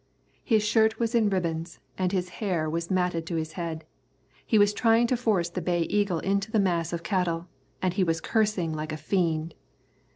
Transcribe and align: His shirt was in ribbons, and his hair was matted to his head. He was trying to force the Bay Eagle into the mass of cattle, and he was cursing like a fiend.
His 0.43 0.63
shirt 0.67 0.97
was 0.97 1.13
in 1.13 1.29
ribbons, 1.29 1.77
and 1.95 2.11
his 2.11 2.29
hair 2.41 2.67
was 2.67 2.89
matted 2.89 3.27
to 3.27 3.35
his 3.35 3.51
head. 3.51 3.85
He 4.43 4.57
was 4.57 4.73
trying 4.73 5.05
to 5.05 5.15
force 5.15 5.47
the 5.47 5.61
Bay 5.61 5.83
Eagle 5.83 6.17
into 6.21 6.49
the 6.49 6.57
mass 6.59 6.91
of 6.91 7.03
cattle, 7.03 7.45
and 7.83 7.93
he 7.93 8.03
was 8.03 8.19
cursing 8.19 8.73
like 8.73 8.91
a 8.91 8.97
fiend. 8.97 9.53